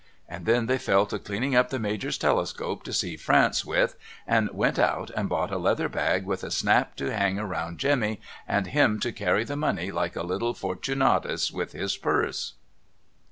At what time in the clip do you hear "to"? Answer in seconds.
1.05-1.19, 2.85-2.91, 6.95-7.13, 9.01-9.11